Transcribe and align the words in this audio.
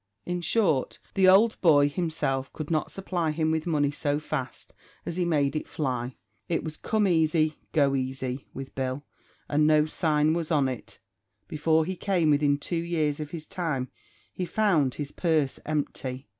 In 0.25 0.41
short, 0.41 0.97
the 1.13 1.29
old 1.29 1.61
boy 1.61 1.87
himself 1.87 2.51
could 2.53 2.71
not 2.71 2.89
supply 2.89 3.29
him 3.29 3.51
with 3.51 3.67
money 3.67 3.91
so 3.91 4.19
fast 4.19 4.73
as 5.05 5.15
he 5.15 5.25
made 5.25 5.55
it 5.55 5.67
fly; 5.67 6.15
it 6.49 6.63
was 6.63 6.75
"come 6.75 7.07
easy, 7.07 7.57
go 7.71 7.93
easy," 7.93 8.47
with 8.51 8.73
Bill, 8.73 9.03
and 9.47 9.69
so 9.69 9.85
sign 9.85 10.33
was 10.33 10.49
on 10.49 10.67
it, 10.67 10.97
before 11.47 11.85
he 11.85 11.95
came 11.95 12.31
within 12.31 12.57
two 12.57 12.77
years 12.83 13.19
of 13.19 13.29
his 13.29 13.45
time 13.45 13.89
he 14.33 14.43
found 14.43 14.95
his 14.95 15.11
purse 15.11 15.59
empty. 15.67 16.27